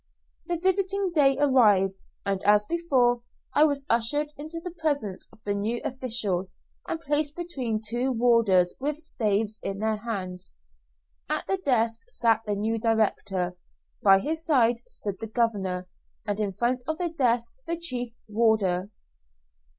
The 0.47 0.57
visiting 0.57 1.11
day 1.13 1.37
arrived, 1.37 2.01
and 2.25 2.41
as 2.43 2.65
before, 2.65 3.21
I 3.53 3.65
was 3.65 3.85
ushered 3.87 4.33
into 4.35 4.59
the 4.59 4.71
presence 4.81 5.27
of 5.31 5.43
the 5.43 5.53
new 5.53 5.79
official, 5.83 6.49
and 6.87 6.99
placed 6.99 7.35
between 7.35 7.79
two 7.85 8.11
warders 8.11 8.73
with 8.79 8.97
staves 8.97 9.59
in 9.61 9.77
their 9.77 9.97
hands. 9.97 10.49
At 11.29 11.45
the 11.45 11.57
desk 11.57 11.99
sat 12.09 12.41
the 12.47 12.55
new 12.55 12.79
director, 12.79 13.55
by 14.01 14.21
his 14.21 14.43
side 14.43 14.77
stood 14.87 15.19
the 15.19 15.27
governor, 15.27 15.87
and 16.25 16.39
in 16.39 16.53
front 16.53 16.83
of 16.87 16.97
the 16.97 17.09
desk 17.11 17.57
the 17.67 17.77
chief 17.79 18.15
warder. 18.27 18.89